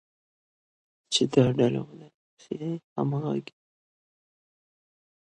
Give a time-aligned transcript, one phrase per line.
[1.13, 2.09] چې دا ډله به د لا
[2.41, 2.61] ښې
[2.95, 3.41] همغږۍ،